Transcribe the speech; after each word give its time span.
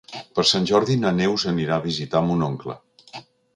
Per 0.37 0.45
Sant 0.51 0.63
Jordi 0.71 0.95
na 1.01 1.11
Neus 1.19 1.45
anirà 1.53 1.77
a 1.77 1.85
visitar 1.85 2.25
mon 2.31 2.43
oncle. 2.49 2.79